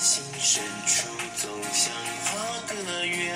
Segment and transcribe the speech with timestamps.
[0.00, 1.92] 心深处总想
[2.24, 2.30] 画
[2.68, 3.34] 个圆，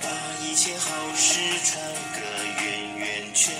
[0.00, 0.08] 把
[0.42, 1.78] 一切好事传
[2.14, 2.20] 个
[2.64, 2.64] 圆
[2.96, 3.54] 圆圈。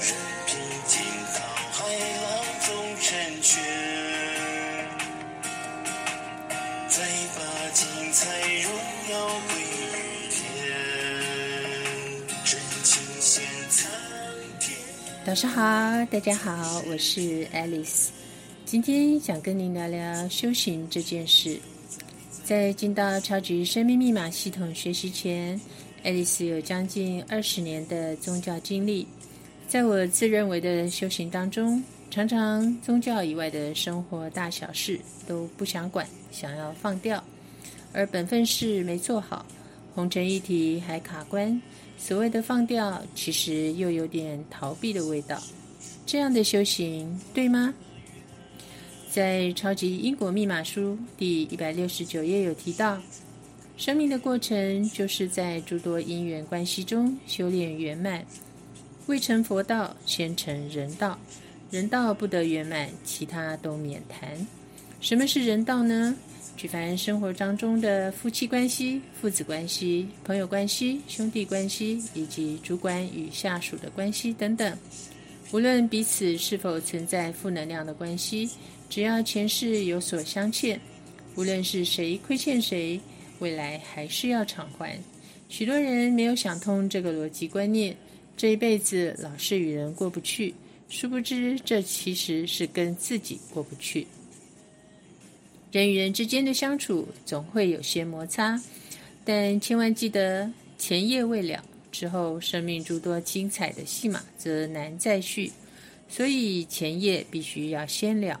[0.00, 0.16] 任
[0.46, 0.56] 凭
[0.86, 1.04] 惊
[1.34, 1.36] 涛
[1.74, 1.76] 骇
[2.22, 2.26] 浪
[2.62, 2.66] 总
[2.98, 3.62] 成全，
[6.88, 7.04] 再
[7.36, 7.40] 把
[7.74, 8.24] 精彩
[8.62, 8.72] 荣
[9.10, 9.14] 耀
[9.48, 10.23] 归于
[15.24, 15.62] 早上好，
[16.10, 18.08] 大家好，我是 Alice。
[18.66, 21.58] 今天想跟您聊聊修行这件事。
[22.44, 25.58] 在进到超级生命密码系统学习前
[26.04, 29.06] ，Alice 有将近二十年的宗教经历。
[29.66, 37.24] 在我自认为的修行当中，常常宗教以外的生活大小事都不想管，想要放掉，
[37.94, 39.46] 而本分事没做好，
[39.94, 41.60] 红尘议题还卡关。
[41.96, 45.40] 所谓的放掉，其实又有点逃避的味道。
[46.04, 47.72] 这样的修行对吗？
[49.10, 53.00] 在《超级因果密码书》第一百六十九页有提到，
[53.76, 58.24] 生命的过程就是在诸多因缘关系中修炼圆满。
[59.06, 61.18] 未成佛道，先成人道。
[61.70, 64.46] 人道不得圆满，其他都免谈。
[65.00, 66.16] 什么是人道呢？
[66.56, 74.78] 举凡生活当中的夫妻关系、父子关系、朋友关系、兄弟关系，以及主管与下属的关系等等，
[75.50, 78.48] 无论彼此是否存在负能量的关系，
[78.88, 80.80] 只要前世有所相欠，
[81.34, 83.00] 无论是谁亏欠谁，
[83.40, 84.96] 未来还是要偿还。
[85.48, 87.94] 许多人没有想通这个逻辑观念，
[88.36, 90.54] 这一辈子老是与人过不去，
[90.88, 94.06] 殊不知这其实是跟自己过不去。
[95.74, 98.62] 人与人之间的相处总会有些摩擦，
[99.24, 105.50] 但千万记得前业未了，之后生命诸多精彩的戏码则难再续，
[106.08, 108.40] 所以前业必须要先了。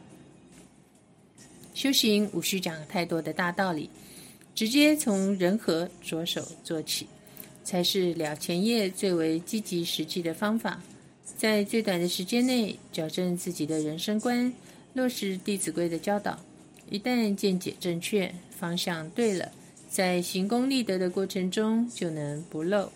[1.74, 3.90] 修行无需讲太多的大道理，
[4.54, 7.04] 直接从人和着手做起，
[7.64, 10.80] 才是了前业最为积极实际的方法。
[11.36, 14.54] 在最短的时间内矫正自己的人生观，
[14.92, 16.38] 落实《弟子规》的教导。
[16.90, 19.50] 一旦见解正确，方向对了，
[19.90, 22.92] 在行功立德的过程中就能不漏，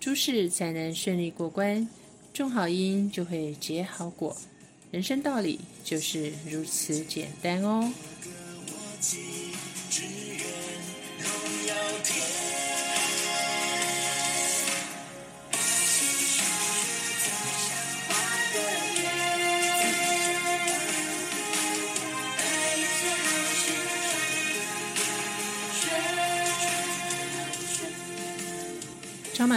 [0.00, 1.88] 诸事才能顺利过关，
[2.32, 4.36] 种好因就会结好果，
[4.90, 7.92] 人生道理就是如此简单哦。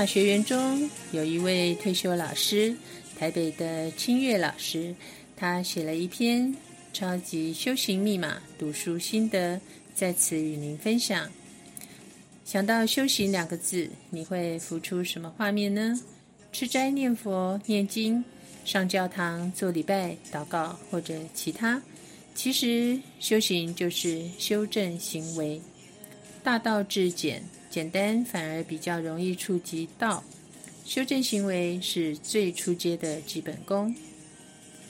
[0.01, 2.75] 超马学员中有一位退休老师，
[3.19, 4.95] 台北的清月老师，
[5.35, 6.47] 他写了一篇
[6.91, 9.61] 《超级修行密码》读书心得，
[9.93, 11.29] 在此与您分享。
[12.43, 16.01] 想到“修行”两个字，你会浮出什么画面呢？
[16.51, 18.25] 吃斋、念佛、念经、
[18.65, 21.79] 上教堂做礼拜、祷告，或者其他？
[22.33, 25.61] 其实，修行就是修正行为，
[26.43, 27.43] 大道至简。
[27.71, 30.21] 简单反而比较容易触及道，
[30.83, 33.95] 修正行为是最初阶的基本功。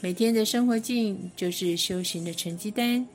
[0.01, 3.07] 每天的生活境就是修行的成绩单。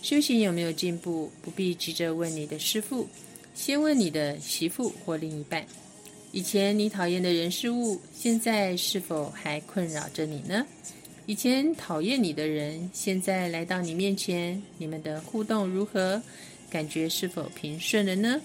[0.00, 3.06] 修行有没有进步，不必急着问你的师父，
[3.54, 5.66] 先问你的媳妇或另一半。
[6.32, 10.66] 以前你讨厌的人事物，现在是否还困扰着你呢？
[11.26, 16.22] 以前讨厌你的人，现在来到你面前，你们的互动如何？
[16.70, 18.40] 感觉是否平顺了呢？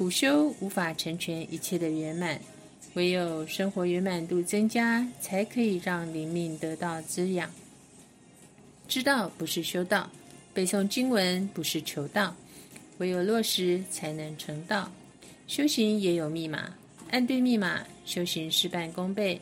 [0.00, 2.40] 苦修无法成全一切的圆满，
[2.94, 7.50] 唯有生活圆满度增加，才可以让灵命得到滋养。
[8.88, 10.10] 知道不是修道，
[10.54, 12.34] 背诵经文不是求道，
[12.96, 14.90] 唯有落实才能成道。
[15.46, 16.72] 修行也有密码，
[17.10, 19.38] 按对密码，修行事半功倍。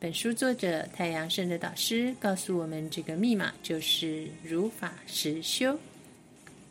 [0.00, 5.78] 本书作者太阳圣的导师告诉我们，这个密码就是如法实修。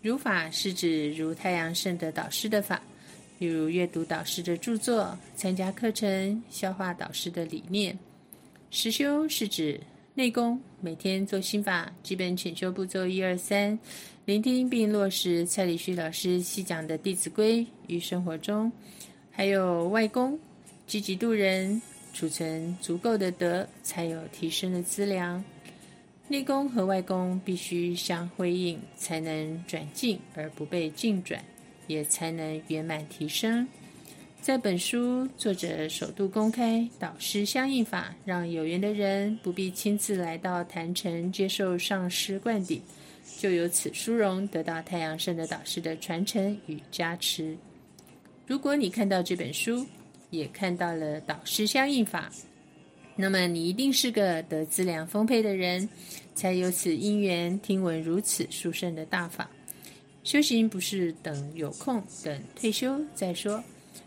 [0.01, 2.81] 如法是指如太阳圣的导师的法。
[3.39, 7.97] 例如阅读导师的著作、参加课程、消化导师的理念。
[8.69, 9.79] 实修是指
[10.15, 13.77] 内功，每天做心法、基本浅修步骤一二三，
[14.25, 18.71] 聆听并落实蔡礼旭老师细讲的《弟子规》于生活中；
[19.31, 20.39] 还有外功，
[20.87, 21.81] 积极度人，
[22.13, 25.43] 储存足够的德，才有提升的资粮。
[26.29, 31.43] 内功和外功必须相辉映，才能转进而不被进转。
[31.87, 33.67] 也才能圆满提升。
[34.41, 42.81] 在本书，作者首度公开导师相应法，让有缘的人不必亲自来到坛城接受上师灌顶，
[43.39, 47.55] 就由此殊荣，得到太阳圣的导师的传承与加持。
[48.45, 49.85] 如果你看到这本书，
[50.29, 52.29] 也看到了导师相应法，
[53.15, 55.87] 那么你一定是个得资粮丰沛的人，
[56.35, 59.49] 才有此因缘听闻如此殊胜的大法。
[60.23, 63.63] 修行不是等有空，等退休再说。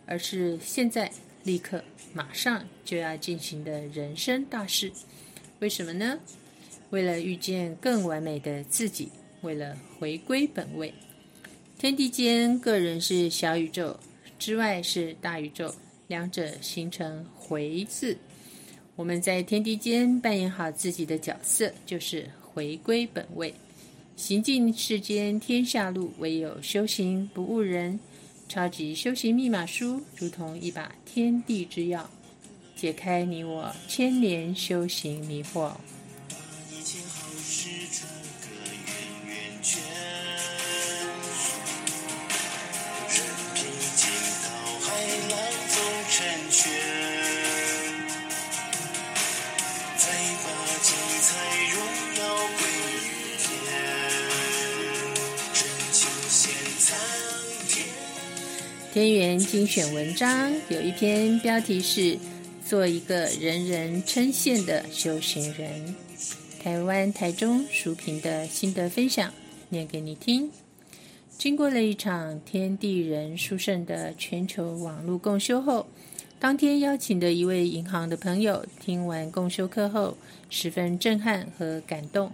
[0.08, 1.10] 而是现在、
[1.42, 1.82] 立刻、
[2.12, 4.90] 马上就要进行的人生大事。
[5.58, 6.18] 为什么呢？
[6.90, 9.10] 为了遇见更完美的自己，
[9.42, 10.94] 为了回归本位。
[11.76, 13.98] 天地间，个人是小宇宙，
[14.38, 15.74] 之外是大宇宙，
[16.06, 18.16] 两者形成“回”字。
[18.94, 23.52] 我们在天地间扮演好自己的角色，就是回归本位，
[24.16, 28.00] 行尽世间天下路，唯有修行不误人。
[28.48, 32.04] 超级修行密码书，如同一把天地之钥，
[32.74, 35.72] 解开你我千年修行迷惑。
[58.96, 62.16] 天元精选文章有一篇标题是
[62.64, 65.94] “做一个人人称羡的修行人”。
[66.64, 69.30] 台湾台中淑平的心得分享，
[69.68, 70.50] 念给你听。
[71.36, 75.86] 经过了一场天地人殊胜的全球网络共修后，
[76.40, 80.16] 当天邀请的一位银行的朋友听完共修课后，
[80.48, 82.32] 十分震撼和感动。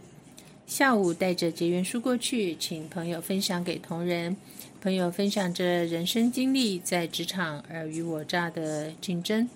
[0.73, 4.35] 下午带着结缘书过去，请朋友分享给同仁。
[4.81, 9.47] 朋友分享着人生经历，在职场尔虞我诈的竞争，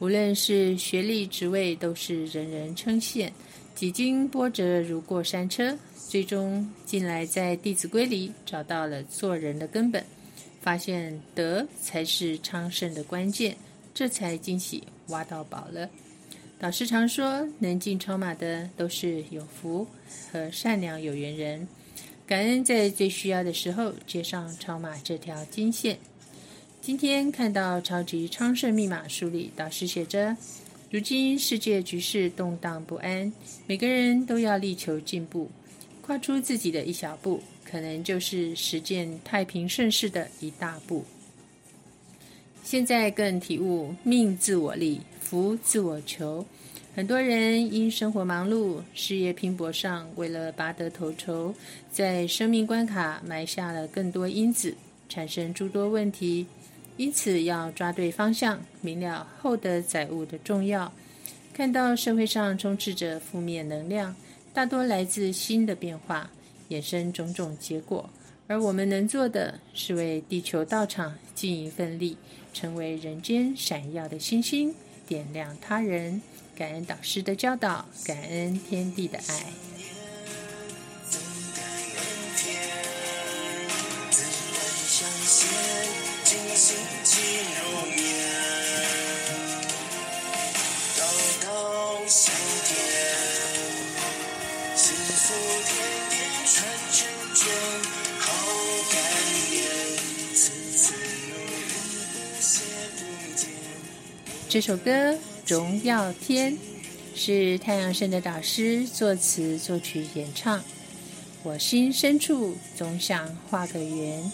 [0.00, 3.30] 无论是学历、职位，都是人人称羡。
[3.76, 5.78] 几经波折如过山车，
[6.08, 10.04] 最终进来在《弟子规》里找到了做人的根本，
[10.60, 13.56] 发现德才是昌盛的关键，
[13.94, 15.88] 这才惊喜挖到宝了。
[16.58, 19.86] 导师常说，能进超马的都是有福
[20.32, 21.66] 和善良有缘人。
[22.26, 25.98] 感恩在最需要的时候接上超马这条金线。
[26.80, 30.34] 今天看到超级昌盛密码书里，导师写着：
[30.90, 33.30] 如今世界局势动荡不安，
[33.66, 35.50] 每个人都要力求进步，
[36.00, 41.04] 跨出自己的一小步，可能就是实践太平盛世的一大步。
[42.62, 46.44] 现在更体悟命自我立，福自我求。
[46.94, 51.52] 很多人因生活忙碌、事业拼搏上，为了拔得头筹，
[51.90, 54.74] 在生命关卡埋下了更多因子，
[55.08, 56.46] 产生诸多问题。
[56.96, 60.92] 因此，要抓对方向，明了厚德载物的重要。
[61.52, 64.14] 看到社会上充斥着负面能量，
[64.52, 66.30] 大多来自新的变化，
[66.68, 68.08] 衍生种种结果。
[68.46, 72.16] 而我们能做的是为地球道场尽一份力，
[72.52, 74.72] 成为人间闪耀的星星，
[75.06, 76.22] 点亮他人。
[76.56, 79.46] 感恩导师的教导，感恩天地的爱。
[104.54, 105.18] 这首歌。
[105.48, 106.56] 荣耀天
[107.16, 110.62] 是太阳神的导师作词作曲演唱。
[111.42, 114.30] 我心深处总想画个圆，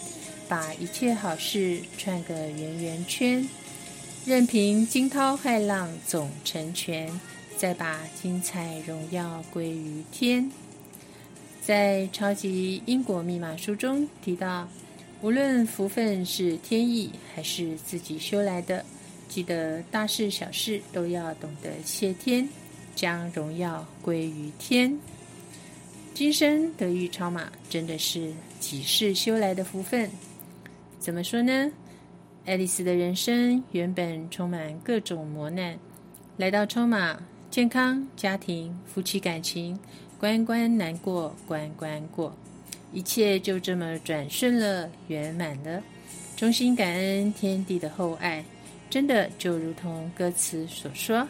[0.47, 3.49] 把一切好事串个圆圆圈，
[4.23, 7.19] 任凭惊涛骇浪总成全，
[7.57, 10.51] 再把精彩荣耀归于天。
[11.63, 14.69] 在超级因果密码书中提到，
[15.23, 18.85] 无论福分是天意还是自己修来的。
[19.31, 22.47] 记得大事小事都要懂得谢天，
[22.93, 24.99] 将荣耀归于天。
[26.13, 30.09] 今生得遇超马，真的是几世修来的福分。
[30.99, 31.71] 怎么说呢？
[32.45, 35.79] 爱丽丝的人生原本充满各种磨难，
[36.35, 37.17] 来到超马，
[37.49, 39.79] 健康、家庭、夫妻感情，
[40.19, 42.35] 关关难过关关过，
[42.91, 45.81] 一切就这么转顺了，圆满了。
[46.35, 48.43] 衷心感恩天地的厚爱。
[48.91, 51.25] 真的就如同歌词所说，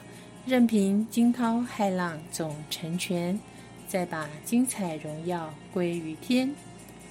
[0.47, 3.39] 任凭惊涛骇浪总成全，
[3.87, 6.51] 再把精彩荣耀归于天，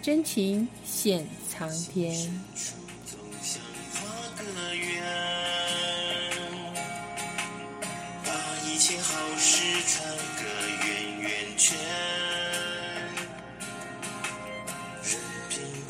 [0.02, 2.12] 真情献苍天。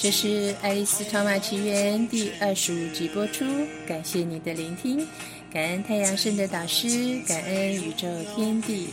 [0.03, 0.29] 这是
[0.63, 3.45] 《爱丽丝超马奇缘》第二十五集播出，
[3.87, 5.07] 感谢你的聆听，
[5.53, 8.89] 感恩太阳神的导师，感恩宇宙天地。